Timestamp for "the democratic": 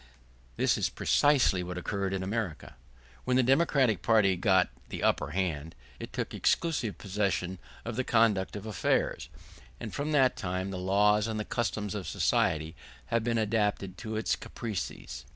3.37-4.01